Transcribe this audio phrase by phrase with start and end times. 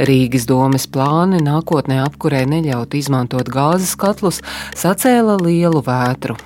[0.00, 4.40] Rīgas domes plāni nākotnē apkurē neļaut izmantot gāzes katlus
[4.78, 6.38] sacēla lielu vētru.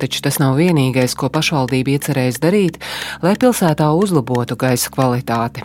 [0.00, 2.80] Taču tas nav vienīgais, ko pašvaldība iecerēs darīt,
[3.24, 5.64] lai pilsētā uzlabotu gaisa kvalitāti.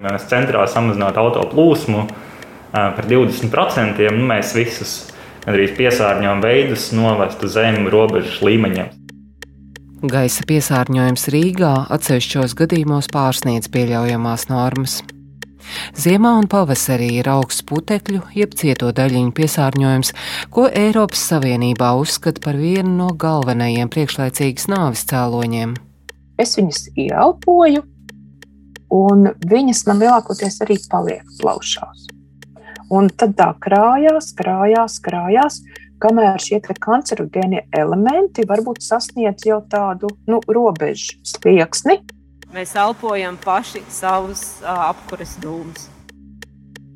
[0.00, 2.06] Mēs centrā samazināt auto plūsmu
[2.72, 4.94] par 20%, nu, mēs visus
[5.44, 8.96] gandrīz piesārņojumu veidus novestu zem robežas līmeņiem.
[10.10, 15.02] Gaisa piesārņojums Rīgā atsevišķos gadījumos pārsniedz pieļaujamās normas.
[15.98, 20.12] Ziemā un pavasarī ir augsts putekļu, jeb cieto daļiņu piesārņojums,
[20.54, 25.76] ko Eiropas Savienībā uzskata par vienu no galvenajiem priekšlaicīgas nāves cēloņiem.
[26.40, 27.84] Es viņas ieelpoju,
[28.96, 32.08] un viņas man lielākoties arī paliek plaušās.
[32.90, 35.60] Un tad tā krājās, krājās, krājās,
[36.02, 42.00] kamēr šie kancerogēnie elementi varbūt sasniedz jau tādu nu, robežu slieksni,
[42.50, 45.86] Mēs elpojam paši savus apkures dūmus.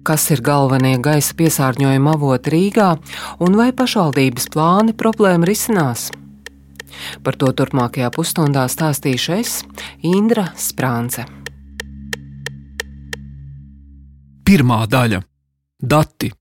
[0.05, 2.89] Kas ir galvenie gaisa piesārņojuma avoti Rīgā
[3.47, 6.11] un vai pašvaldības plāni problēmu risinās?
[7.25, 9.57] Par to turpmākajā pusstundā stāstīšu es,
[10.03, 11.25] Indra Sprānce.
[14.45, 15.23] Pirmā daļa-
[15.95, 16.35] dati.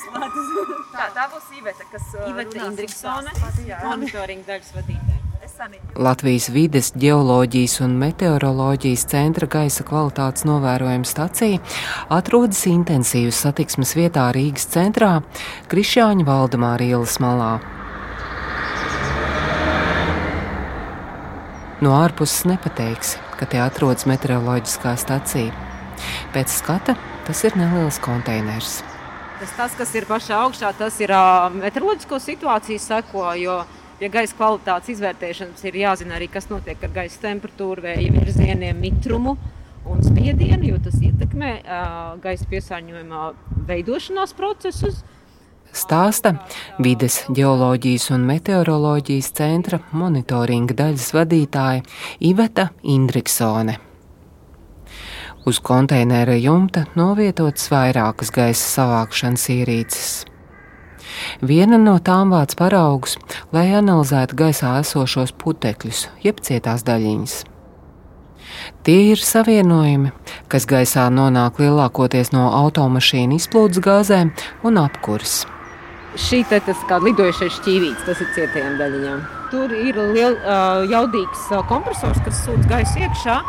[0.96, 3.34] Tā, tā būs Iveta, kas Iveta Indriksone,
[3.84, 5.20] monitoringa daļas vadītāja.
[6.00, 11.60] Latvijas vides, geoloģijas un meteoroloģijas centra gaisa kvalitātes novērojuma stacija
[12.16, 15.18] atrodas intensīvas satiksmes vietā Rīgas centrā,
[15.72, 17.50] Krišāņa Valdemāra ielas malā.
[21.84, 25.52] No ārpuses nepateiksi, ka te atrodas meteoroloģiskā stacija.
[26.32, 28.80] Pēc skata tas ir neliels konteiners.
[29.40, 31.14] Tas, tas, kas ir pašā augšā, tas ir
[31.54, 33.54] meteoroloģisko situāciju seko, jo
[33.96, 39.38] pie gaisa kvalitātes izvērtēšanas ir jāzina arī, kas notiek ar gaisa temperatūru, vēja virzieniem, mitrumu
[39.88, 41.54] un spiedienu, jo tas ietekmē
[42.20, 43.24] gaisa piesārņojuma
[43.72, 45.00] veidošanās procesus.
[45.72, 46.34] Stāsta
[46.82, 51.86] vides, geoloģijas un meteoroloģijas centra monitoringa daļas vadītāja
[52.28, 53.80] Iveta Indriksone.
[55.48, 60.10] Uz konteinera jumta novietotas vairākas gaisa savākšanas ierīces.
[61.40, 63.16] Viena no tām vāc paraugus,
[63.54, 67.38] lai analizētu gaisā esošos putekļus, jeb cietās daļiņas.
[68.84, 70.12] Tie ir savienojumi,
[70.52, 74.34] kas gaisā nonāk lielākoties no automašīnu izplūdes gāzēm
[74.68, 75.46] un apkurs.
[76.20, 79.26] Šī te tas kā lidojošais šķīvīts, tas ir cietajām daļiņām.
[79.50, 83.42] Tur ir liel, uh, jaudīgs kompresors, kas sūta gaisu iekšā.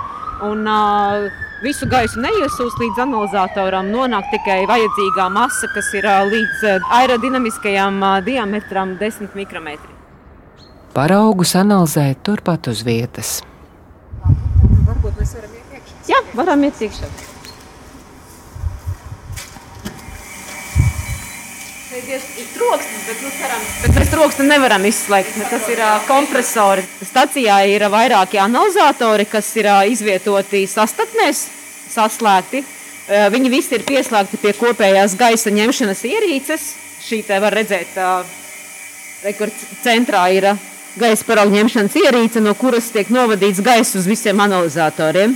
[0.47, 6.63] Un, uh, Visu gaisu neiesūs līdz analizatoram, nonāk tikai vajadzīgā masa, kas ir līdz
[6.97, 9.93] aerodinamiskajam diametram 10 mikrometri.
[10.95, 13.35] Paraugus analizēt turpat uz vietas.
[14.25, 15.99] Varbūt mēs varam iet iekšā.
[16.09, 17.11] Jā, varam iet iekšā.
[21.91, 25.35] Ir troksnis, bet, nu, ceram, bet mēs troksni nevaram izslēgt.
[25.51, 26.85] Tas ir uh, kompresori.
[27.03, 31.45] Stacijā ir vairāki analizatori, kas ir uh, izvietoti sastatnēs,
[31.91, 32.63] saslēgti.
[32.63, 36.67] Uh, viņi visi ir pieslēgti pie kopējās gaisa ņemšanas ierīces.
[37.01, 38.23] Šī te var redzēt, uh,
[39.83, 40.53] centrā ir
[40.99, 45.35] gaisa paraugu ņemšanas ierīce, no kuras tiek novadīts gaiss uz visiem analizatoriem.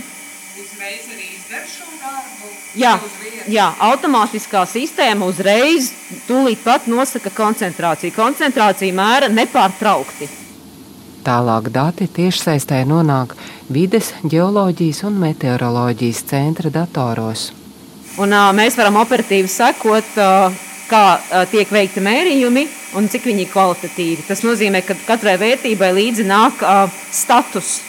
[0.55, 2.51] Uzreiz arī izdara šo darbu.
[2.75, 2.97] Jā.
[3.45, 5.91] Jā, automātiskā sistēma uzreiz
[6.25, 8.15] tūlīt pat nosaka koncentrāciju.
[8.15, 10.25] Koncentrācija mēra nepārtraukti.
[11.25, 13.35] Tālāk dati tiešsaistē nonāk
[13.69, 17.51] vides, geoloģijas un meteoroloģijas centra datoros.
[18.17, 20.53] Un, uh, mēs varam operatīvi sekot, uh,
[20.89, 22.65] kā uh, tiek veikti mērījumi
[22.97, 24.25] un cik viņi ir kvalitatīvi.
[24.29, 27.79] Tas nozīmē, ka katrai vērtībai līdzi nāk uh, status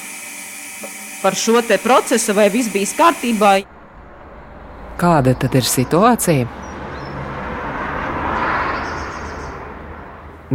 [1.22, 3.75] par šo procesu, vai viss bija kārtībā.
[4.96, 6.46] Kāda tad ir situācija?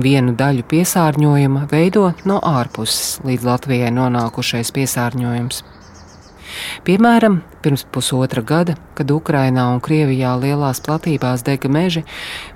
[0.01, 5.61] Vienu daļu piesārņojuma veido no ārpuses līdz Latvijai nonākušais piesārņojums.
[6.87, 12.01] Piemēram, pirms pusotra gada, kad Ukrainā un Krievijā lielās platībās dega meži,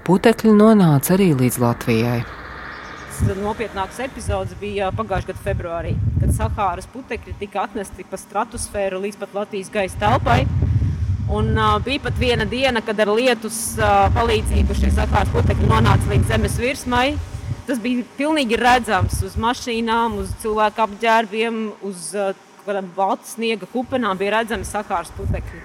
[0.07, 2.17] putekļi nonāca arī līdz Latvijai.
[3.43, 9.37] Nopietnāks epizods bija pagājušā gada februārī, kad Sahāras putekļi tika atnesti pa stratosfēru līdz pat
[9.37, 10.41] Latvijas gaisa telpai.
[11.25, 16.11] Un, uh, bija pat viena diena, kad ar lietus uh, palīdzību šie sakārs putekļi nonāca
[16.11, 17.07] līdz zemes virsmai.
[17.65, 22.35] Tas bija pilnīgi redzams uz mašīnām, uz cilvēku apģērbiem, uz uh,
[22.95, 25.63] balta sniega kupenām bija redzami sakārs putekļi.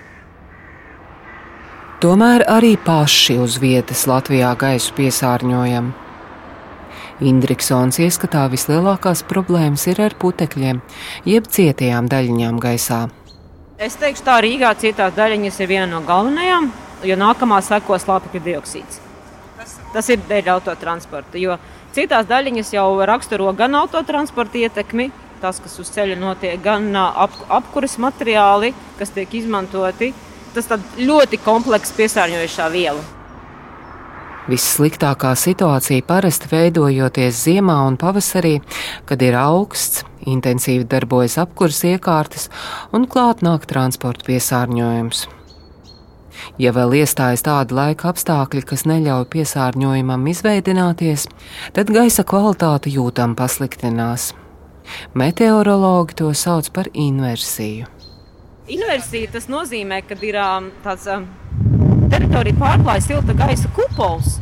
[2.01, 5.93] Tomēr arī paši uz vietas Latvijā gaisu piesārņojam.
[7.21, 10.81] Indriksons ieskatā vislielākās problēmas ir ar putekļiem,
[11.29, 13.03] jeb cietajām daļiņām gaisā.
[13.81, 16.67] Es teikšu, tā Rīgā cietās daļiņas ir viena no galvenajām,
[17.09, 18.99] jo nākamā seko slāpekļa dioksīds.
[19.95, 21.57] Tas ir dēļ autotransporta, jo
[21.97, 25.07] citās daļiņas jau raksturo gan autotransporta ietekmi,
[25.41, 30.13] tas, kas uz ceļa notiek, gan ap, apkuras materiāli, kas tiek izmantoti.
[30.53, 30.69] Tas
[31.01, 33.20] ļoti komplekss piesārņojošā viela.
[34.49, 38.55] Vissliktākā situācija parasti veidojoties ziemā un pavasarī,
[39.05, 42.49] kad ir augsts, intensīvi darbojas apkurses iekārtas
[42.97, 45.27] un klāt nāk transporta piesārņojums.
[46.57, 51.27] Ja vēl iestājas tādi laika apstākļi, kas neļauj piesārņojumam izveidināties,
[51.77, 54.31] tad gaisa kvalitāte jūtam pasliktinās.
[55.15, 57.91] Meteorologi to sauc par inversiju.
[58.71, 60.41] Inversija tas nozīmē, ka ir
[60.85, 61.09] tāds
[62.21, 64.35] teritorija pārklāja silta gaisa kupols.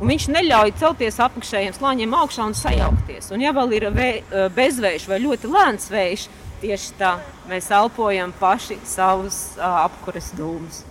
[0.00, 3.30] Un viņš neļauj celties apakšējiem slāņiem augšā un sajaukties.
[3.34, 4.10] Un, ja vēl ir vē,
[4.56, 6.24] bezvējš vai ļoti lēns vējš,
[6.62, 7.12] tieši tā
[7.50, 10.82] mēs elpojam paši savus apkures dūmus.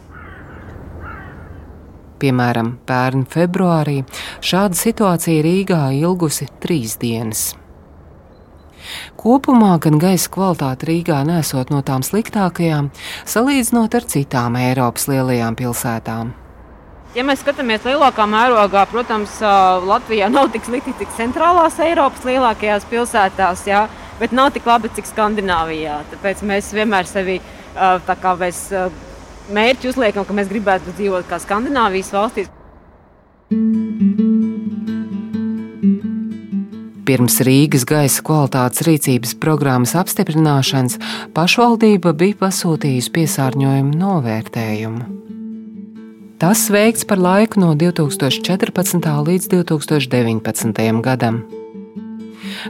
[2.19, 4.01] Piemēram, pērn februārī
[4.44, 7.50] šāda situācija Rīgā ilgusi trīs dienas.
[9.19, 12.91] Kopumā gan gaisa kvalitāte Rīgā nesot no tām sliktākajām,
[13.30, 16.31] salīdzinot ar citām Eiropas lielajām pilsētām.
[17.18, 23.65] Ja mēs skatāmies lielākā mērogā, protams, Latvijā nav tik slikti, cik centrālās Eiropas lielākajās pilsētās,
[23.65, 23.88] jā,
[24.21, 26.03] bet nav tik labi, cik Skandināvijā.
[26.13, 27.39] Tāpēc mēs vienmēr sevi
[27.74, 28.62] tā kā mēs
[29.50, 32.53] mērķi uzliekam, ka mēs gribētu dzīvot kā Skandināvijas valstīs.
[37.09, 41.00] Pirms Rīgas gaisa kvalitātes rīcības programmas apstiprināšanas
[41.33, 45.07] pašvaldība bija pasūtījusi piesārņojumu novērtējumu.
[46.38, 49.09] Tas veikts par laiku no 2014.
[49.25, 51.01] līdz 2019.
[51.09, 51.41] gadam.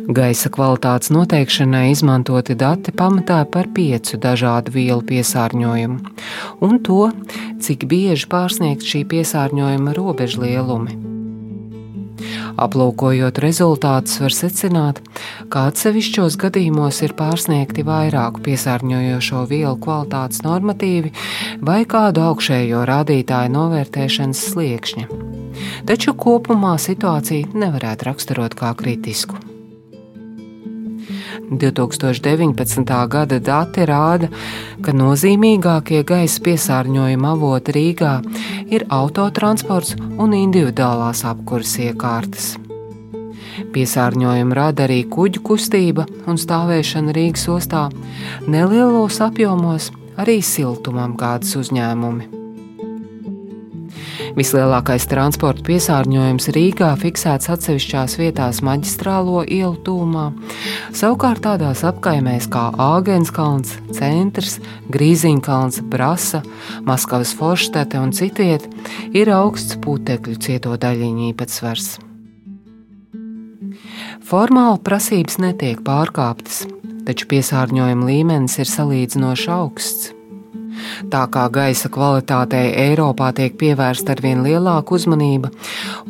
[0.07, 6.15] Gaisa kvalitātes noteikšanai izmantoti dati pamatā par piecu dažādu vielu piesārņojumu
[6.63, 7.11] un to,
[7.59, 11.08] cik bieži pārsniegt šī piesārņojuma robežu lielumi.
[12.59, 15.01] Aplūkojot rezultātus, var secināt,
[15.51, 21.13] ka atsevišķos gadījumos ir pārsniegti vairāku piesārņojošo vielu kvalitātes normatīvi
[21.65, 25.07] vai kādu augšējo rādītāju novērtēšanas sliekšņa.
[25.89, 29.39] Taču kopumā situāciju nevarētu raksturot kā kritisku.
[31.51, 32.95] 2019.
[33.09, 34.29] gada dati rāda,
[34.85, 38.15] ka nozīmīgākie gaisa piesārņojuma avoti Rīgā
[38.71, 42.55] ir autotransports un individuālās apkuras iekārtas.
[43.73, 47.87] Piesārņojumu rada arī kuģu kustība un stāvēšana Rīgas ostā,
[48.47, 52.38] nelielos apjomos arī siltumapgādes uzņēmumi.
[54.37, 60.25] Vislielākais transporta piesārņojums Rīgā fiksēts atsevišķās vietās maģistrālo ielu tūmā,
[60.95, 64.59] savukārt tādās apkaimēs kā Āgenskalns, Centrs,
[64.93, 66.43] Grīziņkalns, Brasa,
[66.87, 68.67] Maskavas Forštete un citviet
[69.15, 71.97] ir augsts putekļu cieto daļiņu īpatsvars.
[74.29, 76.63] Formāli prasības netiek pārkāptas,
[77.07, 80.18] taču piesārņojuma līmenis ir salīdzinoši augsts.
[81.11, 85.51] Tā kā gaisa kvalitātei Eiropā tiek pievērsta ar vien lielāka uzmanība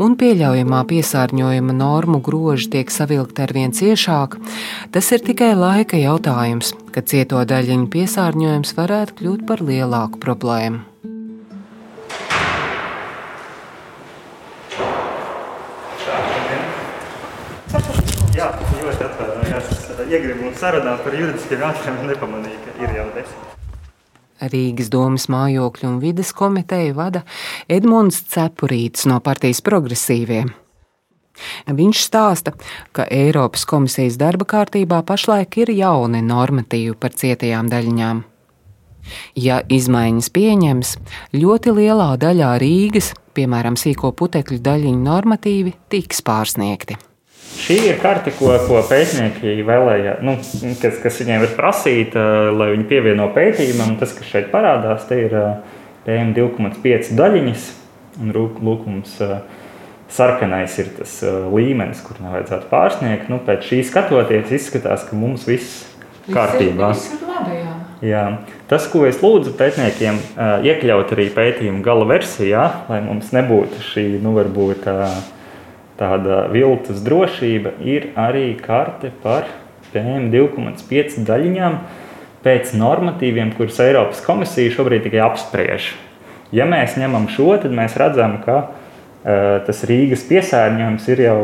[0.01, 4.38] un pieļaujamā piesārņojuma normu groži tiek savilkti ar vien ciešāk,
[4.93, 10.86] tas ir tikai laika jautājums, kad cieto daļiņu piesārņojums varētu kļūt par lielāku problēmu.
[18.39, 19.79] Jā, ļoti atvainojos.
[20.08, 23.59] Iegribu sarunā par juridiskiem jautājumiem, nepamanīju, ka ir jau desmit.
[24.41, 27.25] Rīgas domas mājokļu un vides komiteju vada
[27.67, 30.53] Edmunds Cepurīts no partijas progresīviem.
[31.67, 32.53] Viņš stāsta,
[32.91, 38.24] ka Eiropas komisijas darba kārtībā pašlaik ir jauni normatīvi par cietajām daļiņām.
[39.39, 40.96] Ja izmaiņas pieņems,
[41.34, 47.00] ļoti lielā daļā Rīgas, piemēram, sīko putekļu daļiņu normatīvi, tiks pārsniegti.
[47.50, 50.36] Šī ir karte, ko, ko pētnieki vēlēja, nu,
[50.82, 53.96] kas, kas viņiem ir prasīta, lai viņi pievieno pētījumam.
[54.01, 55.36] Tas, kas šeit parādās, te ir
[56.06, 57.65] PM2,5 daļiņas.
[58.20, 59.18] Un lūk, mums
[60.10, 61.20] sarkanais ir tas
[61.53, 63.29] līmenis, kur nevajadzētu pārsniegt.
[63.32, 65.86] Nu, pēc šī skatoties, izskatās, ka mums viss
[66.27, 66.94] ir kārtībā.
[66.94, 67.75] Viss ir labi, jā.
[68.06, 68.24] Jā.
[68.70, 70.22] Tas, ko es lūdzu pētniekiem,
[70.63, 74.88] iekļaut arī pētījuma gala versijā, lai mums nebūtu šī, nu, varbūt
[76.00, 79.50] tāda viltus drošība, ir arī karte par
[79.94, 81.79] PM2,5 daļiņām
[82.44, 85.91] pēc normatīviem, kurus Eiropas komisija šobrīd tikai apspriež.
[86.56, 91.41] Ja mēs ņemam šo, tad mēs redzam, ka uh, tas Rīgas piesārņojums ir jau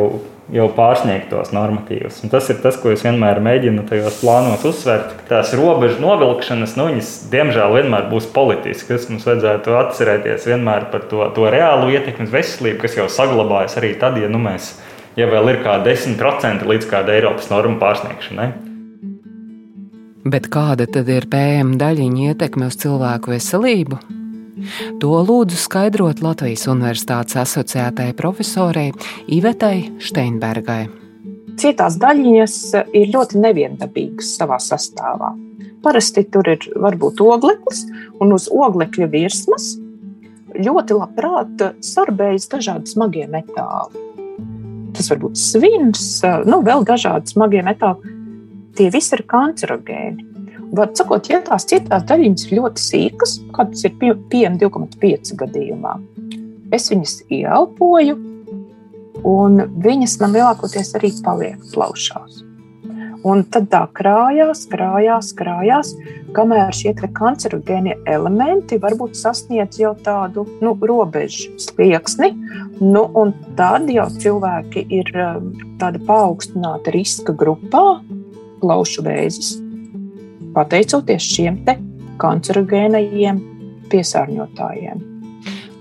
[0.53, 2.19] jau pārsniegt tos normatīvus.
[2.25, 5.15] Un tas ir tas, ko es vienmēr mēģinu tajos plānos uzsvērt.
[5.29, 9.07] Tās robežu novilkšanas, nu, viņas diemžēl vienmēr būs politiskas.
[9.09, 13.95] Mums vajadzētu atcerēties vienmēr par to, to reālu ietekmi uz veselību, kas jau saglabājas arī
[14.01, 14.75] tad, ja nu, mēs
[15.17, 18.51] ja vēl ir kā 10% līdz kāda Eiropas norma pārsniegšanai.
[20.25, 23.99] Bet kāda tad ir PM daļiņa ietekme uz cilvēku veselību?
[25.01, 28.91] To lūdzu skaidrot Latvijas Universitātes asociētajai profesorei
[29.27, 30.85] Ivetai Steinbergai.
[31.59, 32.55] Cietās daļiņas
[32.95, 35.31] ir ļoti neviendabīgas savā sastāvā.
[35.83, 37.85] Parasti tur ir varbūt ogleklis,
[38.23, 39.75] un uz oglekļa virsmas
[40.55, 44.03] ļoti labprāt sarbējas dažādi smagie metāli.
[44.95, 46.05] Tas var būt svins,
[46.47, 48.13] nu, vēl dažādi smagie metāli.
[48.75, 50.34] Tie visi ir kancerogēni.
[50.73, 55.93] Var sakot, ja tās cietās daļiņas ir ļoti sīkas, kā tas ir PM 2,5 gadījumā,
[56.73, 58.17] es viņas ieelpoju,
[59.25, 62.41] un viņas man lielākoties arī paliek plaušās.
[63.25, 65.95] Un tad tā krājās, krājās, krājās,
[66.37, 72.35] kamēr šie kancerogēnie elementi varbūt sasniedz jau tādu nu, robežu slieksni.
[72.83, 73.07] Nu,
[73.57, 77.85] tad jau cilvēki ir um, tāda paaugstināta riska grupā,
[78.61, 79.55] plaušu vēzis
[80.55, 81.59] pateicoties šiem
[82.21, 83.41] kancerogēnajiem
[83.91, 85.03] piesārņotājiem.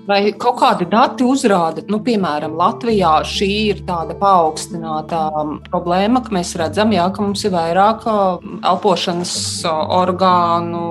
[0.05, 5.23] Vai kaut kādi dati uzrāda, nu, piemēram, Latvijā šī ir tāda paaugstināta
[5.71, 8.05] problēma, ka mēs redzam, jā, ka mums ir vairāk
[8.69, 9.33] elpošanas
[9.73, 10.83] orgānu,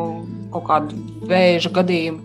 [0.56, 0.98] kaut kādu
[1.30, 2.24] vēža gadījumu?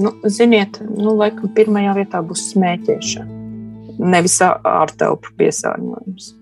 [0.00, 3.40] Nu, ziniet, nu, laikam pirmajā vietā būs smēķēšana,
[4.12, 6.34] nevis ārtelpu piesārņojums.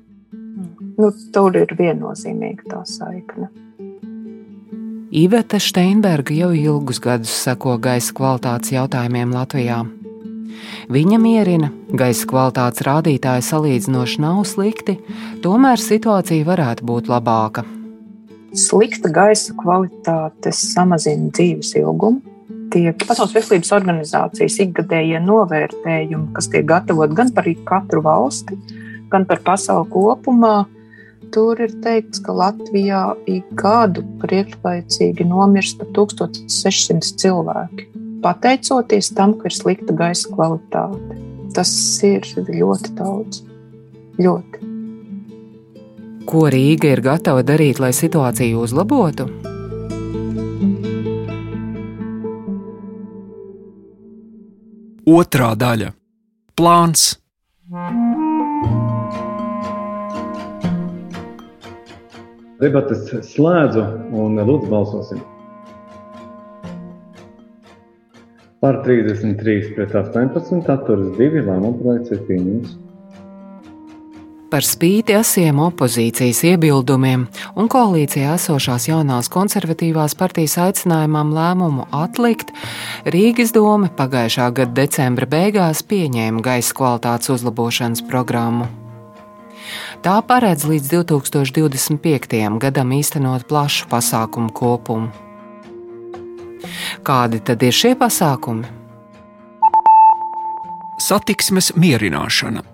[0.98, 3.52] Nu, tur ir viennozīmīga tā saikne.
[5.14, 9.78] Iveta Steinberga jau ilgus gadus seko gaisa kvalitātes jautājumiem Latvijā.
[10.92, 14.98] Viņa mierina, gaisa kvalitātes rādītāji salīdzinoši nav slikti,
[15.44, 17.64] tomēr situācija varētu būt labāka.
[18.58, 22.24] Slikta gaisa kvalitāte samazina dzīves ilgumu.
[22.72, 28.58] Tiek Pasaules veselības organizācijas ikgadējie novērtējumi, kas tiek gatavot gan par katru valsti,
[29.08, 30.66] gan par pasauli kopumā,
[31.34, 37.88] Tur ir teikts, ka Latvijā ik gadu priekšlaicīgi nomirst ap 1600 cilvēki.
[38.24, 41.18] Pateicoties tam, ka ir slikta gaisa kvalitāte.
[41.54, 41.70] Tas
[42.06, 43.42] ir ļoti daudz.
[44.18, 44.64] Ļoti.
[46.28, 49.28] Ko Rīga ir gatava darīt, lai situāciju uzlabotu?
[55.08, 55.94] Otra daļa-
[56.58, 57.14] plāns.
[62.58, 63.84] Debates slēdzu
[64.18, 65.22] un lūdzu balsosim.
[68.58, 72.72] Par 33 pret 18 atturas 2 lēmumu projekts ir pieņemts.
[74.48, 77.26] Par spīti asiem opozīcijas iebildumiem
[77.60, 82.50] un koalīcijā esošās jaunās konservatīvās partijas aicinājumam lēmumu atlikt,
[83.04, 88.66] Rīgas doma pagājušā gada decembra beigās pieņēma gaisa kvalitātes uzlabošanas programmu.
[90.04, 92.58] Tā paredz līdz 2025.
[92.62, 95.12] gadam īstenot plašu pasākumu kopumu.
[97.06, 98.66] Kādi tad ir šie pasākumi?
[100.98, 102.64] Satiksmes mierināšana.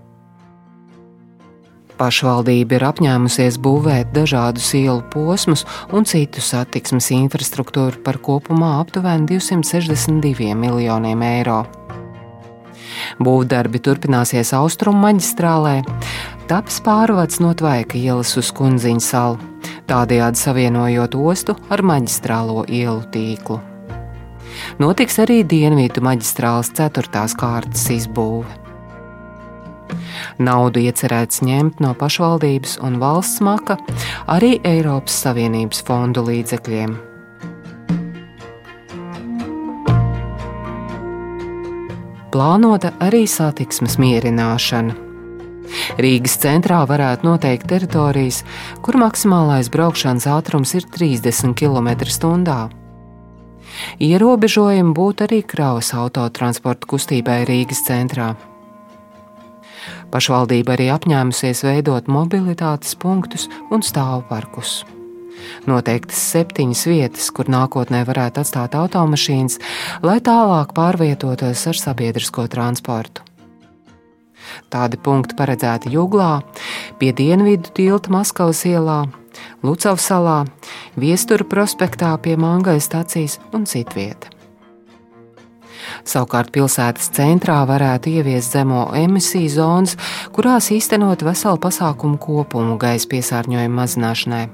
[1.94, 5.62] Pašvaldība ir apņēmusies būvēt dažādus ielu posmus
[5.94, 11.62] un citu satiksmes infrastruktūru par kopumā aptuveni 262 miljoniem eiro.
[13.22, 15.76] Būvdarbi turpināsies austrumu maģistrālē,
[16.50, 19.38] taps pārvads no Tvaika ielas uz Kunziņu salu,
[19.90, 23.60] tādējādi savienojot ostu ar maģistrālo ielu tīklu.
[24.78, 28.60] Notiks arī dienvidu maģistrāles ceturtās kārtas izbūve.
[30.42, 33.78] Naudu iecerēts ņemt no pašvaldības un valsts maka,
[34.30, 37.13] arī Eiropas Savienības fondu līdzekļiem.
[42.34, 44.94] Plānota arī satiksmes mierināšana.
[46.02, 48.40] Rīgas centrā varētu noteikt teritorijas,
[48.82, 52.56] kur maksimālais braukšanas ātrums ir 30 km/h.
[54.02, 58.32] Ierobežojumi būtu arī kravas autotransporta kustībai Rīgas centrā.
[60.10, 64.82] Pašvaldība arī apņēmusies veidot mobilitātes punktus un stāvparkus.
[65.68, 69.60] Noteiktas septiņas vietas, kur nākotnē varētu atstāt automašīnas,
[70.04, 73.24] lai tālāk pārvietotos ar sabiedrisko transportu.
[74.72, 76.42] Tādi punkti paredzēti Juglā,
[77.00, 79.04] pie Dienvidu tilta Maskavas ielā,
[79.64, 80.44] Lucavas salā,
[81.00, 84.30] Viestura prospektā pie Mangai stacijas un citvieta.
[86.08, 89.96] Savukārt pilsētas centrā varētu ieviest zemo emisiju zonas,
[90.32, 94.44] kurās īstenot veselu pasākumu kopumu gaisa piesārņojuma mazināšanai.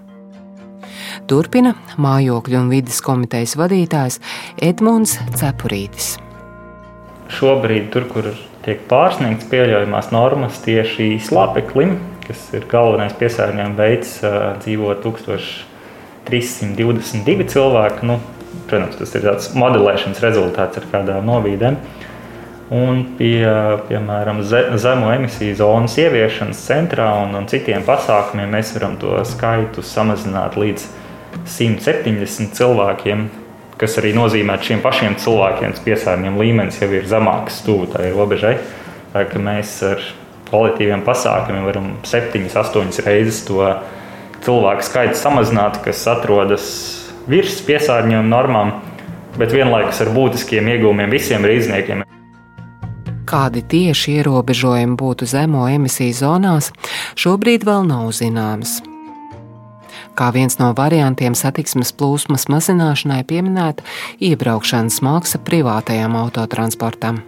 [1.31, 4.17] Turpina mājokļu un vidas komitejas vadītājs
[4.63, 6.09] Edmunds Cepurītis.
[7.31, 8.25] Šobrīd, tur, kur
[8.65, 11.91] tiek pārsniegts pieļaujamās normas, tieši slāpeklim,
[12.27, 14.11] kas ir galvenais piesārņojuma veids,
[14.65, 18.01] dzīvo 1322 cilvēki.
[18.11, 18.15] Nu,
[18.67, 21.75] protams, tas ir tāds modelēšanas rezultāts ar kādām novīdēm.
[22.71, 23.43] Un pie
[23.89, 30.55] piemēram, zemu emisiju zonas ieviešanas centrā un, un citiem pasākumiem mēs varam to skaitu samazināt
[30.55, 30.85] līdz
[31.51, 33.25] 170 cilvēkiem,
[33.81, 38.55] kas arī nozīmē, ka šiem pašiem cilvēkiem piesārņojuma līmenis jau ir zemāks, tuvu tai robežai.
[39.11, 40.07] Tā kā mēs ar
[40.51, 43.65] kvalitīviem pasākumiem varam septiņas, astoņas reizes to
[44.47, 46.71] cilvēku skaitu samazināt, kas atrodas
[47.31, 48.73] virs piesārņojuma normām,
[49.39, 52.07] bet vienlaikus ar būtiskiem iegūmiem visiem rīzniekiem.
[53.31, 56.73] Kādi tieši ierobežojumi būtu zemo emisiju zonās,
[57.15, 58.81] šobrīd vēl nav zināms.
[60.19, 63.87] Kā viens no variantiem satiksmes plūsmas mazināšanai pieminēta
[64.19, 67.23] iebraukšanas maksa privātajam autotransportam.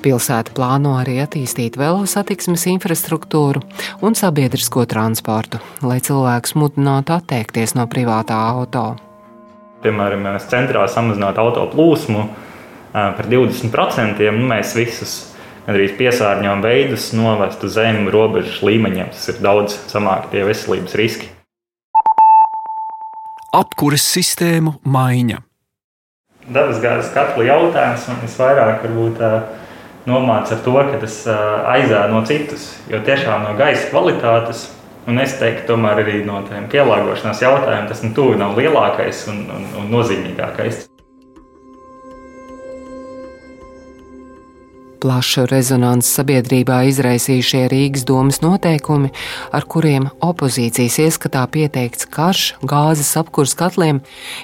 [0.00, 3.60] Pilsēta plāno arī attīstīt velosatiksmes infrastruktūru
[4.00, 8.94] un sabiedrisko transportu, lai cilvēkus mudinātu atteikties no privātā auto.
[9.84, 12.24] Piemēram, mēs centrā samazinātu auto plūsmu,
[13.18, 15.16] par 20%, nu, mēs visus
[15.66, 19.12] gandrīz piesārņojumu veidus novestu zem robežas līmeņiem.
[19.14, 21.28] Tas ir daudz samāk tie veselības riski.
[23.56, 25.42] Apkures sistēmu maiņa.
[26.48, 29.22] Dabasgāzes katla jautājums man visvairāk varbūt
[30.08, 34.68] nomāca ar to, ka tas aizēno citus, jo tiešām no gaisa kvalitātes
[35.08, 39.62] Un es teiktu, tomēr arī no tiem pielāgošanās jautājumiem tas nu, nav lielākais un, un,
[39.80, 40.82] un nozīmīgākais.
[44.98, 49.12] Plašu rezonanci sabiedrībā izraisījušie Rīgas domas noteikumi,
[49.54, 54.00] ar kuriem opozīcijas ieskatā pieteikts karš gāzes apkurs katliem,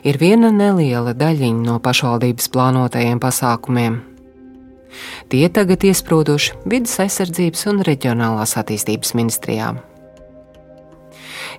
[0.07, 3.99] ir viena neliela daļiņa no pašvaldības plānotajiem pasākumiem.
[5.27, 9.83] Tie tagad iesprūduši vidas aizsardzības un reģionālās attīstības ministrijām.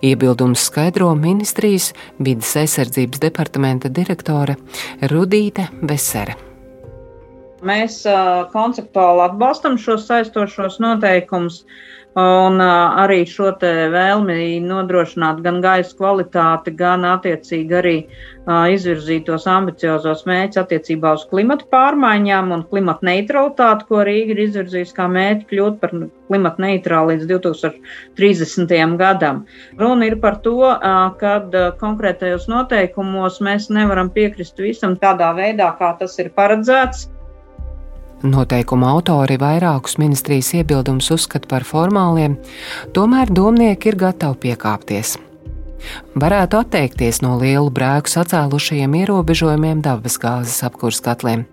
[0.08, 4.56] Iebildums skaidro ministrijas vidas aizsardzības departamenta direktore
[5.12, 6.55] Rudīte Vesere.
[7.66, 11.64] Mēs uh, konceptuāli atbalstam šos saistošos noteikumus
[12.16, 13.50] un uh, arī šo
[13.92, 21.66] vēlmi nodrošināt gan gaisa kvalitāti, gan attiecīgi arī uh, izvirzītos ambiciozos mērķus attiecībā uz klimata
[21.74, 25.96] pārmaiņām un klimata neutralitāti, ko Rīga ir izvirzījusi kā mērķi kļūt par
[26.30, 28.96] klimata neitrālu līdz 2030.
[29.02, 29.42] gadam.
[29.82, 30.60] Runa ir par to,
[31.20, 31.34] ka
[31.82, 37.10] konkrētajos noteikumos mēs nevaram piekrist visam tādā veidā, kā tas ir paredzēts.
[38.24, 42.38] Noteikuma autori vairākus ministrijas iebildumus uzskata par formāliem,
[42.96, 45.18] tomēr domnieki ir gatavi piekāpties.
[46.16, 51.44] Varētu atteikties no lielu brēku sacēlušajiem ierobežojumiem dabas gāzes apkurss katliem.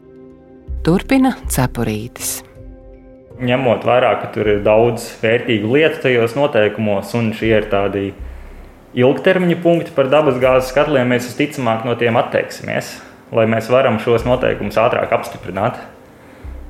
[0.86, 2.40] Turpina cepurītis.
[3.42, 8.12] Ņemot vērā, ka tur ir daudz vērtīgu lietu tajos noteikumos, un šie ir tādi
[8.94, 12.94] ilgtermiņa punkti par dabas gāzes katliem, mēs visticamāk no tiem atteiksimies,
[13.34, 15.80] lai mēs varam šos noteikumus ātrāk apstiprināt.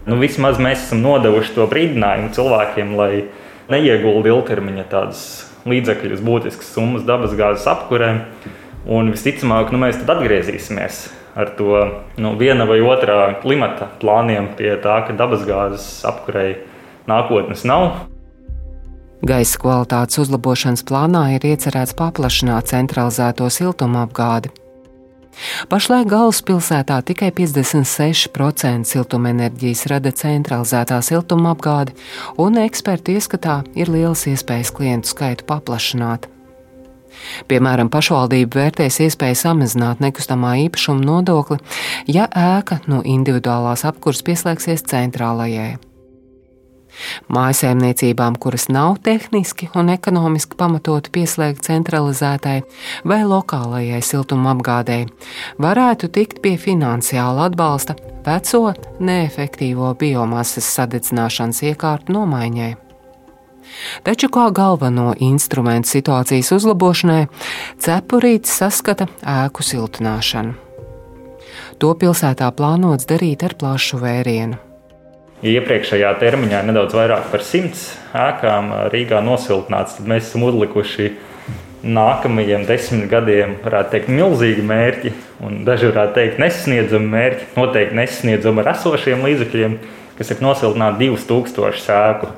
[0.08, 3.24] Nu, vismaz mēs esam nodevuši to brīdinājumu cilvēkiem, lai
[3.70, 5.24] neiegulda ilgtermiņa tādas
[5.68, 8.12] līdzekļus, būtiskas summas dabasgāzes apkurē.
[8.90, 11.04] Un visticamāk, nu, mēs tad atgriezīsimies
[11.38, 16.56] ar to nu, viena vai otrā klimata plāniem pie tā, ka dabasgāzes apkurei
[17.08, 18.08] nākotnes nav.
[19.22, 24.50] Gaisa kvalitātes uzlabošanas plānā ir iecerēts paplašināt centralizēto siltumapgādi.
[25.72, 31.96] Pašlaik galvaspilsētā tikai 56% siltumenerģijas rada centralizētā siltuma apgāde,
[32.40, 36.28] un eksperti ieskatā ir lielas iespējas klientu skaitu paplašināt.
[37.48, 41.60] Piemēram, pašvaldība vērtēs iespēju samazināt nekustamā īpašuma nodokli,
[42.08, 45.91] ja ēka no individuālās apkurses pieslēgsies centrālajai.
[47.32, 52.58] Mājasēmniecībām, kuras nav tehniski un ekonomiski pamatoti pieslēgt centralizētai
[53.08, 55.08] vai lokālajai siltuma apgādēji,
[55.62, 62.72] varētu tikt pie finansiāla atbalsta veco, neefektīvo biomasas sadedzināšanas iekārtu nomaiņai.
[64.04, 67.22] Taču kā galveno instrumentu situācijas uzlabošanai,
[67.80, 70.58] cepurītis saskata ēku siltināšanu.
[71.80, 74.71] To pilsētā plānots darīt ar plašu vērienu.
[75.42, 81.10] Iepriekšējā termiņā ir nedaudz vairāk par simts ēkām Rīgā nosiltināts, tad mēs esam uzlikuši
[81.82, 88.62] nākamajiem desmit gadiem, varētu teikt, milzīgi mērķi, un daži varētu teikt, nesasniedzami mērķi, noteikti nesasniedzami
[88.62, 89.74] ar esošiem līdzekļiem,
[90.18, 92.30] kas ir nosiltināt 2000 sēku.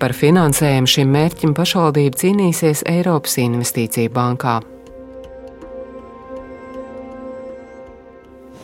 [0.00, 4.58] Par finansējumu šim mērķim pašvaldība cīnīsies Eiropas Investīcija bankā.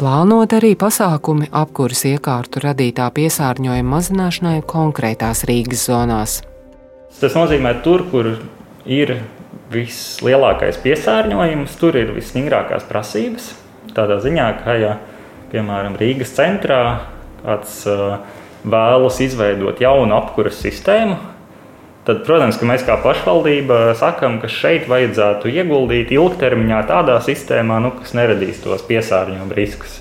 [0.02, 6.32] Plānot arī pasākumi apkuras iekārtu radītā piesārņojuma mazināšanai konkrētās Rīgas zonās.
[7.20, 8.32] Tas nozīmē, tur, kur
[8.82, 9.12] ir
[9.70, 13.52] vislielākais piesārņojums, tur ir visstingrākās prasības.
[13.94, 14.96] Tādā ziņā, ka, ja,
[15.54, 16.82] piemēram, Rīgas centrā
[17.44, 17.78] kāds
[18.66, 21.14] vēlas izveidot jaunu apkuras sistēmu,
[22.06, 28.16] tad, protams, mēs kā pašvaldība sakām, ka šeit vajadzētu ieguldīt ilgtermiņā tādā sistēmā, nu, kas
[28.18, 30.00] neradīs tos piesārņojuma riskus.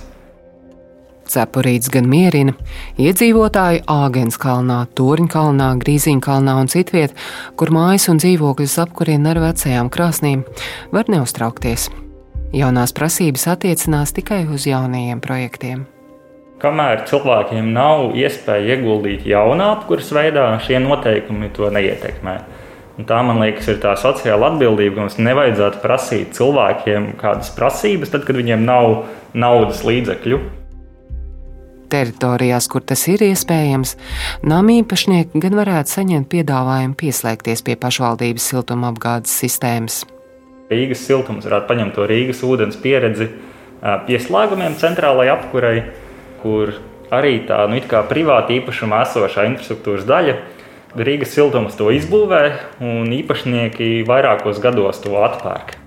[1.32, 2.54] Cepurīts gan mierina.
[3.00, 7.16] Iedzīvotāji Āgenskalnā, Torņkalnā, Grīziņkalnā un citviet,
[7.56, 10.44] kur mājas un dzīvokļus apkurina ar vecajām krāsnīm,
[10.92, 11.88] var neuztraukties.
[12.52, 15.88] Jaunās prasības attiecinās tikai uz jaunajiem projektiem.
[16.62, 22.36] Kamēr cilvēkiem nav iespēja ieguldīt jaunā apkurss veidā, šie noteikumi to neietekmē.
[23.00, 28.12] Un tā, man liekas, ir tā sociāla atbildība, ka mums nevajadzētu prasīt cilvēkiem kādas prasības,
[28.14, 30.38] tad, kad viņiem nav naudas līdzekļu.
[31.92, 33.96] Teritorijās, kur tas ir iespējams,
[34.46, 40.04] nama īpašnieki gan varētu saņemt piedāvājumu pieslēgties pie pašvaldības siltumapgādes sistēmas.
[40.70, 43.32] Rīgas siltums varētu paņemt to Rīgas ūdens pieredzi
[43.82, 45.84] pieslēgumiem centrālajai apkurei
[46.42, 46.74] kur
[47.12, 50.36] arī tā nu, privāta īpašuma esošā infrastruktūras daļa.
[50.92, 52.44] Rīgas siltums to izbūvē,
[52.84, 55.78] un īpašnieki vairākos gados to atpērk.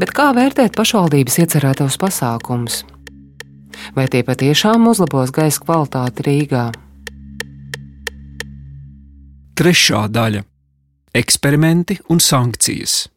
[0.00, 2.82] Bet kā vērtēt pašvaldības iecerētos pasākumus?
[3.96, 6.64] Vai tie patiešām uzlabos gaisa kvalitāti Rīgā?
[9.52, 10.42] Trešā daļa-
[11.22, 13.08] eksperimenti un sankcijas.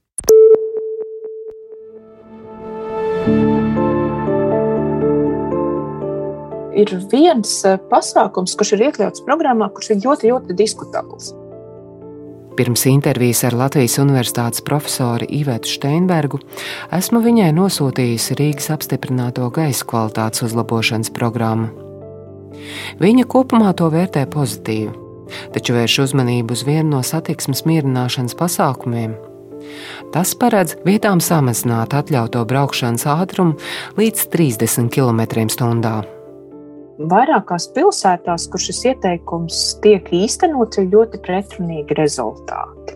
[6.75, 11.33] Ir viens eh, pasākums, kurš ir iekļauts programmā, kurš ir ļoti, ļoti diskutabls.
[12.55, 16.39] Pirms intervijas ar Latvijas Universitātes profesoru Ivetu Steinbergu
[16.95, 21.73] esmu viņai nosūtījusi Rīgas apstiprināto gaisa kvalitātes uzlabošanas programmu.
[23.03, 24.93] Viņa kopumā to vērtē pozitīvi,
[25.51, 29.19] taču vērš uzmanību uz vienu no satiksmes mierināšanas pasākumiem.
[30.15, 33.59] Tas paredz vietām samazināt atļautu braukšanas ātrumu
[33.99, 36.14] līdz 30 km/h.
[36.95, 42.95] Vairākās pilsētās, kur šis ieteikums tiek īstenots, ir ļoti pretrunīgi rezultāti.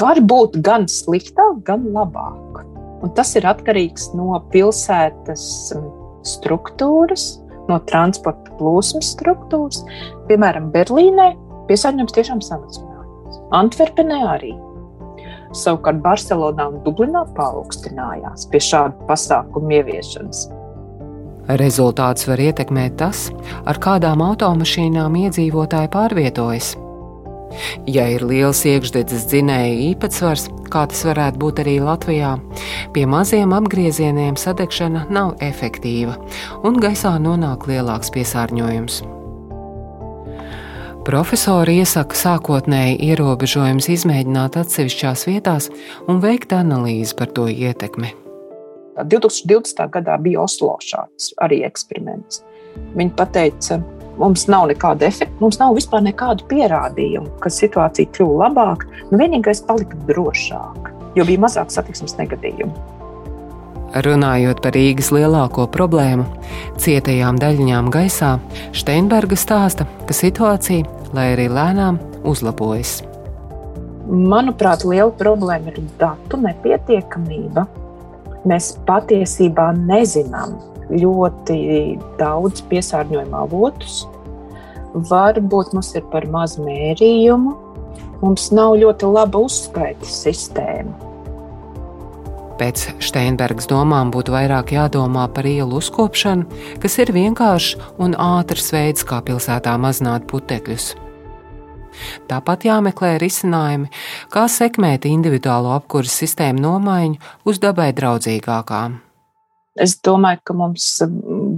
[0.00, 2.62] Var būt gan sliktāk, gan labāk.
[3.04, 5.44] Un tas ir atkarīgs no pilsētas
[5.76, 5.90] um,
[6.24, 7.26] struktūras,
[7.68, 9.84] no transporta plūsmas struktūras.
[10.30, 11.34] Piemēram, Berlīnē
[11.68, 13.42] piesārņojums tiešām samazinājās.
[13.60, 14.56] Antverpenē arī.
[15.54, 20.46] Savukārt Barcelonā un Dublinā paaugstinājās pie šādu pasākumu ieviešanas.
[21.48, 23.28] Rezultāts var ietekmēt tas,
[23.68, 26.72] ar kādām automašīnām iedzīvotāji pārvietojas.
[27.86, 32.34] Ja ir liels iekšdedzes dzinēja īpatsvars, kā tas varētu būt arī Latvijā,
[32.96, 36.16] pie maziem apgriezieniem sadegšana nav efektīva
[36.66, 39.02] un gaisā nonāk lielāks piesārņojums.
[41.04, 45.68] Profesori iesaka sākotnēji ierobežojumus izmēģināt atsevišķās vietās
[46.08, 48.23] un veikt analīzi par to ietekmi.
[49.02, 49.88] 2020.
[49.90, 52.42] gadā bija Oslo šāds arī eksperiments.
[52.94, 53.80] Viņi teica,
[54.18, 58.90] mums nav nekāda efekta, mums nav vispār nekādu pierādījumu, ka situācija kļuva labāka.
[59.10, 62.74] Nu, vienīgais palika drošāk, jo bija mazāk satiksmes negadījumu.
[64.04, 66.24] Runājot par Rīgas lielāko problēmu,
[66.82, 68.32] cietajām daļiņām gaisā,
[68.74, 73.04] Steinberga stāsta, ka situācija, lai arī lēnām, uzlabojas.
[74.04, 77.68] Manuprāt, liela problēma ir datu nepietiekamība
[78.48, 80.56] mēs patiesībā nezinām
[80.92, 81.58] ļoti
[82.20, 84.04] daudz piesārņojuma avotus.
[84.94, 87.56] Varbūt mums ir par maz mērījumu,
[88.22, 90.94] mums nav ļoti laba uzskaitas sistēma.
[92.54, 96.46] Pēc Steinbergas domām būtu vairāk jādomā par ielu uzkopšanu,
[96.82, 100.92] kas ir vienkāršs un ātrs veids, kā pilsētā mazināt putekļus.
[102.30, 103.90] Tāpat jāmeklē risinājumi,
[104.32, 109.00] kā sekmēt individuālo apkurses sistēmu nomaiņu uz dabai draudzīgākām.
[109.74, 110.84] Es domāju, ka mums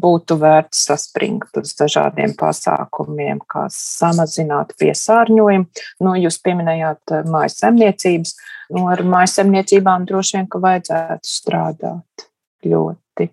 [0.01, 5.67] būtu vērts saspringt uz dažādiem pasākumiem, kā samazināt piesārņojumu.
[6.01, 8.33] Nu, jūs pieminējāt eh, mājas saimniecības.
[8.73, 12.27] Nu, ar mājas saimniecībām droši vien, ka vajadzētu strādāt
[12.65, 13.29] ļoti.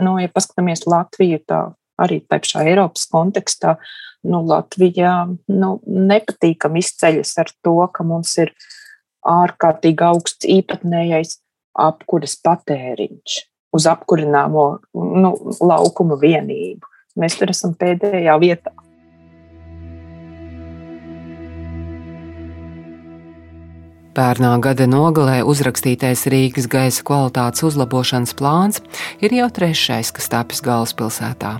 [0.00, 1.60] Nu, ja paskatāmies Latviju, tā
[2.00, 3.76] arī pašā Eiropas kontekstā,
[4.24, 5.14] nu, Latvijā
[5.52, 8.52] nu, nepatīkami izceļas ar to, ka mums ir
[9.24, 11.38] ārkārtīgi augsts īpatnējais
[11.84, 13.42] apkuras patēriņš
[13.74, 16.90] uz apkurināmo nu, laukumu vienību.
[17.18, 18.74] Mēs tur esam pēdējā vietā.
[24.14, 28.78] Pērnā gada nogalē uzrakstītais Rīgas gaisa kvalitātes uzlabošanas plāns
[29.18, 31.56] ir jau trešais, kas tapis galvaspilsētā.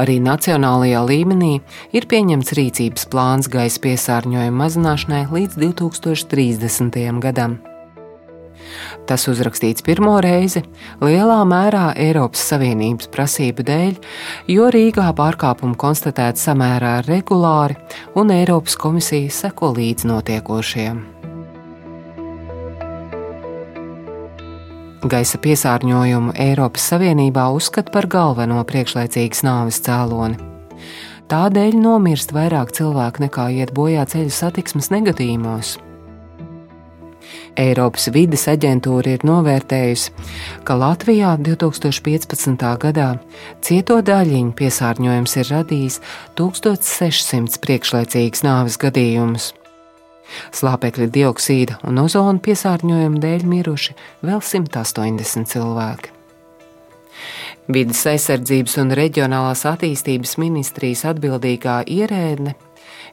[0.00, 1.54] Arī nacionālajā līmenī
[1.96, 7.00] ir pieņemts rīcības plāns gaisa piesārņojuma mazināšanai līdz 2030.
[7.24, 7.58] gadam.
[9.06, 10.64] Tas uzrakstīts pirmo reizi
[11.00, 13.92] lielā mērā Eiropas Savienības prasību dēļ,
[14.50, 17.78] jo Rīgā pārkāpumu konstatēt samērā regulāri
[18.18, 21.15] un Eiropas komisija seko līdz notiekošiem.
[25.04, 30.38] Gaisa piesārņojumu Eiropas Savienībā uzskata par galveno priekšlaicīgas nāves cēloni.
[31.28, 35.74] Tādēļ nomirst vairāk cilvēku nekā iet bojā ceļu satiksmes negadījumos.
[37.56, 40.12] Eiropas vides aģentūra ir novērtējusi,
[40.64, 42.64] ka Latvijā 2015.
[42.82, 43.10] gadā
[43.64, 46.00] cieto daļiņu piesārņojums ir radījis
[46.40, 49.52] 1600 priekšlaicīgas nāves gadījumus.
[50.56, 56.12] Slāpekļa dioksīda un ozona piesārņojuma dēļ miruši vēl 180 cilvēki.
[57.72, 62.54] Vides aizsardzības un reģionālās attīstības ministrijas atbildīgā ierēdne,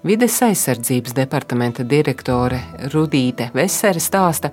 [0.05, 2.59] vides aizsardzības departamenta direktore
[2.93, 4.51] Rudīte Vesere stāsta,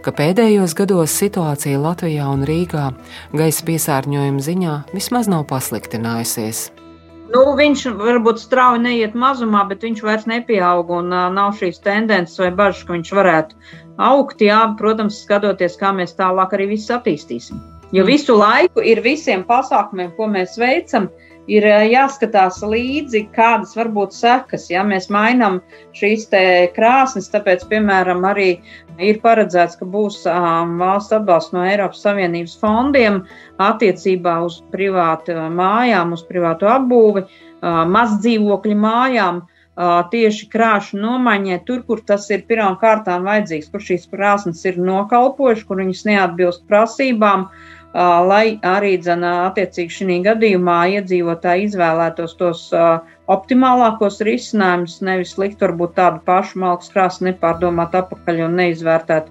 [0.00, 2.88] ka pēdējos gados situācija Latvijā un Rīgā
[3.36, 6.70] gaisa piesārņojuma ziņā vismaz nav pasliktinājusies.
[7.32, 12.36] Nu, viņš varbūt strauji neiet mazumā, bet viņš vairs nepieaug un uh, nav šīs tendences
[12.42, 13.56] vai bažas, ka viņš varētu
[14.04, 14.42] augt.
[14.44, 17.62] Jā, protams, skatoties, kā mēs tālāk arī visu attīstīsim.
[17.92, 21.08] Jo visu laiku ir visiem pasākumiem, ko mēs veicam,
[21.50, 24.68] ir jāskatās līdzi, kādas var būt sekas.
[24.70, 25.60] Ja mēs mainām
[25.96, 26.28] šīs
[26.76, 28.50] krāsnes, tāpēc, piemēram, arī
[29.02, 33.22] ir paredzēts, ka būs um, valsts atbalsts no Eiropas Savienības fondiem
[33.62, 39.42] attiecībā uz privātu mājām, uz privātu apbūvi, uh, mazdzīvokļu mājām.
[39.72, 44.76] Uh, tieši krāšu nomaiņai, tur, kur tas ir pirmām kārtām vajadzīgs, kur šīs krāsnes ir
[44.76, 52.64] nokalpojušas, kur viņas neatbilst prasībām, uh, lai arī dzana, attiecīgi šī gadījumā iedzīvotāji izvēlētos tos
[53.30, 59.30] optimālākos risinājumus, nevis likt varbūt tādu pašu malku krāsu nepārdomāt atpakaļ un neizvērtēt.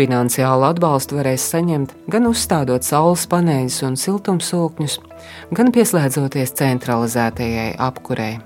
[0.00, 5.00] Finansiālu atbalstu varēs saņemt gan uzstādot saules paneļus un siltumsūkņus,
[5.52, 8.38] gan pieslēdzoties centralizētajai apkurei.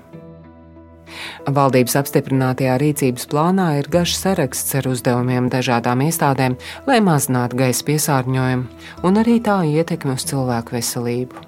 [1.45, 9.07] Valdības apstiprinātajā rīcības plānā ir garš saraksts ar uzdevumiem dažādām iestādēm, lai mazinātu gaisa piesārņojumu
[9.07, 11.45] un arī tā ietekmi uz cilvēku veselību.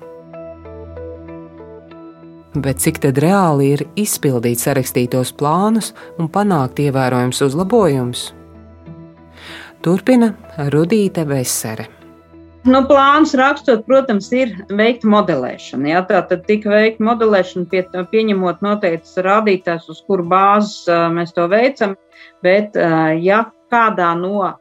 [2.57, 8.23] Bet cik tad reāli ir izpildīt sarakstītos plānus un panākt ievērojams uzlabojums?
[9.85, 10.31] Turpina
[10.73, 11.96] Rudīte Vesere.
[12.65, 15.91] Nu, plāns rakstot, protams, ir veikta modelēšana.
[15.91, 16.01] Ja?
[16.07, 21.95] Tā tad tika veikta modelēšana, pie, pieņemot noteikts rādītājs, uz kuru bāzes mēs to veicam.
[22.43, 22.75] Bet,
[23.21, 24.51] ja kādā no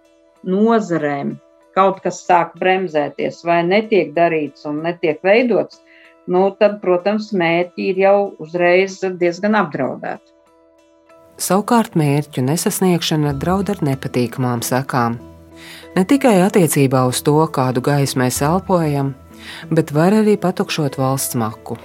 [0.46, 1.34] nozarēm
[1.76, 5.82] kaut kas sāk bremzēties vai netiek darīts un netiek veidots,
[6.30, 10.32] nu, tad, protams, mērķi ir jau uzreiz diezgan apdraudēti.
[11.36, 15.18] Savukārt mērķu nesasniegšana draud ar nepatīkamām sekām
[15.96, 19.14] ne tikai attiecībā uz to, kādu gaisu mēs elpojam,
[19.70, 21.78] bet var arī patukšot valsts maku.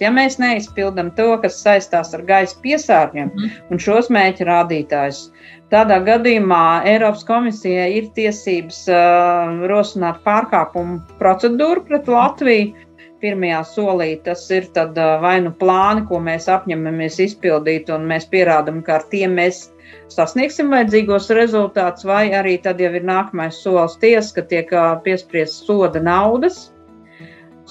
[0.00, 3.58] Ja mēs neizpildām to, kas saistās ar gaisa piesārņojumu mm.
[3.70, 5.26] un šos mēķu rādītājus,
[5.72, 12.88] tādā gadījumā Eiropas komisijai ir tiesības uh, rosināt pārkāpumu procedūru pret Latviju.
[13.22, 18.26] Pirmajā solī tas ir tad, uh, vai nu plāni, ko mēs apņemamies izpildīt, un mēs
[18.32, 19.68] pierādām, ka ar tiem mēs
[20.12, 24.70] sasniegsim vajadzīgos rezultātus, vai arī tad jau ir nākamais solis tiesa, ka tiek
[25.04, 26.68] piespriests soda naudas.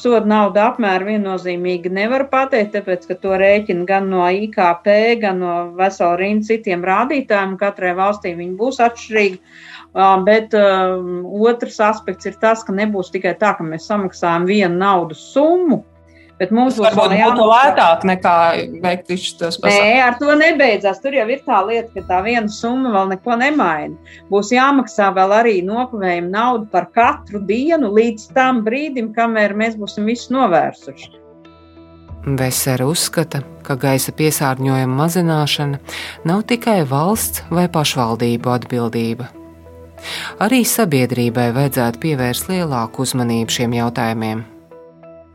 [0.01, 4.87] Soda nauda apmēru viennozīmīgi nevar pateikt, tāpēc, ka to rēķina gan no IKP,
[5.21, 7.57] gan no vesela rinda citiem rādītājiem.
[7.59, 9.41] Katrai valstī viņi būs atšķirīgi.
[10.25, 15.21] Bet um, otrs aspekts ir tas, ka nebūs tikai tā, ka mēs samaksājam vienu naudas
[15.33, 15.83] summu,
[16.41, 18.35] Bet mums būs varbūt būtu lētāk nekā
[18.81, 19.75] veikt tos pasākumus.
[19.77, 20.97] Nē, ar to nebeidzās.
[21.03, 24.15] Tur jau ir tā lieta, ka tā viena summa vēl neko nemaina.
[24.31, 30.09] Būs jāmaksā vēl arī nokavējuma nauda par katru dienu līdz tam brīdim, kamēr mēs būsim
[30.09, 31.11] visu novērsuši.
[32.37, 35.77] Vesera uzskata, ka gaisa piesārņojuma mazināšana
[36.25, 39.29] nav tikai valsts vai pašvaldību atbildība.
[40.41, 44.41] Arī sabiedrībai vajadzētu pievērst lielāku uzmanību šiem jautājumiem.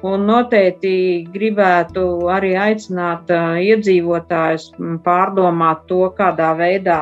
[0.06, 0.94] Un noteikti
[1.34, 4.68] gribētu arī aicināt iedzīvotājus
[5.06, 6.98] pārdomāt to, kādā veidā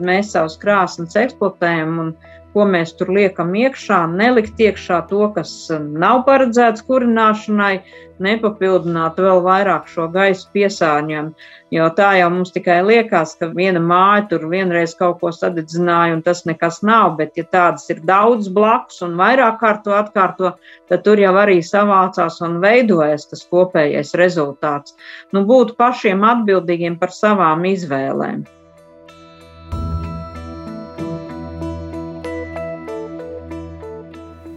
[0.00, 2.12] mēs savus krāsnes eksploatējam un
[2.52, 7.74] ko mēs tur liekam iekšā, nelikt iekšā to, kas nav paredzēts kurināšanai,
[8.22, 11.32] nepapildināt vēl vairāk šo gaisa piesārņojumu.
[11.72, 16.22] Jo tā jau mums tikai liekas, ka viena māja tur vienreiz kaut ko sadedzināja, un
[16.26, 17.16] tas nekas nav.
[17.18, 20.54] Bet, ja tādas ir daudz blakus un vairāk kārto atkārto,
[20.92, 24.98] tad tur jau arī savācās un veidojas tas kopējais rezultāts.
[25.32, 28.44] Nu, būt pašiem atbildīgiem par savām izvēlēm.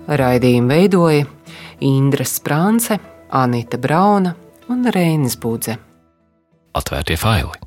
[0.08, 1.26] Raidījumu veidoja
[1.86, 3.00] Indra Sprānce,
[3.36, 4.36] Anita Brauna
[4.70, 5.78] un Reinis Budze.
[6.76, 7.64] Atvērtie faili!